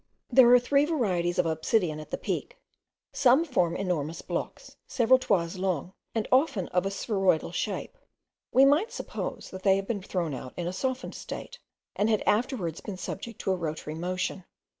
There 0.31 0.51
are 0.51 0.57
three 0.57 0.85
varieties 0.85 1.37
of 1.37 1.45
obsidian 1.45 1.99
at 1.99 2.09
the 2.09 2.17
Peak. 2.17 2.57
Some 3.13 3.45
form 3.45 3.75
enormous 3.75 4.23
blocks, 4.23 4.75
several 4.87 5.19
toises 5.19 5.59
long, 5.59 5.93
and 6.15 6.27
often 6.31 6.69
of 6.69 6.87
a 6.87 6.89
spheroidal 6.89 7.51
shape. 7.51 7.95
We 8.51 8.65
might 8.65 8.91
suppose 8.91 9.51
that 9.51 9.61
they 9.61 9.75
had 9.75 9.85
been 9.85 10.01
thrown 10.01 10.33
out 10.33 10.53
in 10.57 10.65
a 10.65 10.73
softened 10.73 11.13
state, 11.13 11.59
and 11.95 12.09
had 12.09 12.23
afterwards 12.25 12.81
been 12.81 12.97
subject 12.97 13.39
to 13.41 13.51
a 13.51 13.55
rotary 13.55 13.93
motion. 13.93 14.45